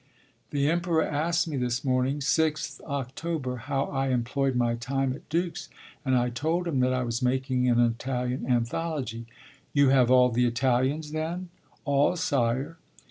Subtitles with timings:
[0.49, 5.69] The Emperor asked me this morning, 6th October, how I employed my time at Dux,
[6.03, 9.27] and I told him that I was making an Italian anthology.
[9.73, 11.49] 'You have all the Italians, then?'
[11.85, 12.77] 'All, sire.'